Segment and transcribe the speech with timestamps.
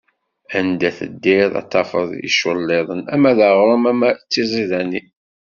[0.57, 5.07] Anda teddiḍ, ad tafeḍ iculliḍen, ama d aɣrum ama d tiẓidanin.